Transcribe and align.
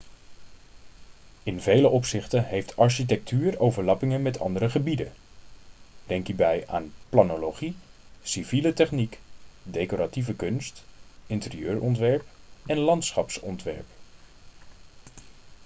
in 1.43 1.61
vele 1.61 1.87
opzichten 1.87 2.45
heeft 2.45 2.75
architectuur 2.77 3.59
overlappingen 3.59 4.21
met 4.21 4.39
andere 4.39 4.69
gebieden 4.69 5.13
denk 6.05 6.27
hierbij 6.27 6.63
aan 6.67 6.93
planologie 7.09 7.75
civiele 8.23 8.73
techniek 8.73 9.19
decoratieve 9.63 10.33
kunst 10.33 10.83
interieurontwerp 11.27 12.23
en 12.65 12.77
landschapsontwerp 12.77 13.85